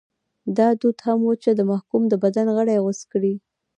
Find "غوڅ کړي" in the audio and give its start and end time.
2.83-3.33